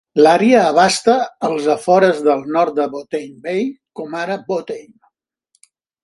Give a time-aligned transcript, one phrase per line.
[0.25, 1.13] L'àrea abasta
[1.49, 3.61] els afores del nord de Botany Bay,
[3.99, 4.89] com ara Botany.